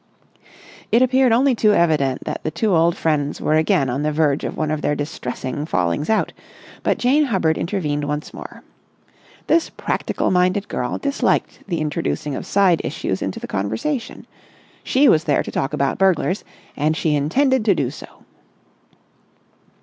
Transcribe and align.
It 0.91 1.03
appeared 1.03 1.31
only 1.31 1.53
too 1.53 1.73
evident 1.73 2.23
that 2.23 2.41
the 2.41 2.49
two 2.49 2.75
old 2.75 2.97
friends 2.97 3.39
were 3.39 3.53
again 3.53 3.87
on 3.87 4.01
the 4.01 4.11
verge 4.11 4.43
of 4.43 4.57
one 4.57 4.71
of 4.71 4.81
their 4.81 4.95
distressing 4.95 5.63
fallings 5.67 6.09
out; 6.09 6.33
but 6.81 6.97
Jane 6.97 7.25
Hubbard 7.25 7.55
intervened 7.55 8.05
once 8.05 8.33
more. 8.33 8.63
This 9.45 9.69
practical 9.69 10.31
minded 10.31 10.67
girl 10.67 10.97
disliked 10.97 11.59
the 11.67 11.81
introducing 11.81 12.33
of 12.33 12.47
side 12.47 12.81
issues 12.83 13.21
into 13.21 13.39
the 13.39 13.45
conversation. 13.45 14.25
She 14.83 15.07
was 15.07 15.25
there 15.25 15.43
to 15.43 15.51
talk 15.51 15.71
about 15.71 15.99
burglars, 15.99 16.43
and 16.75 16.97
she 16.97 17.13
intended 17.13 17.63
to 17.65 17.75
do 17.75 17.91
so. 17.91 18.23